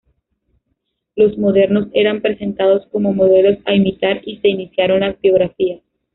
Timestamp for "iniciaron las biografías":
4.49-5.83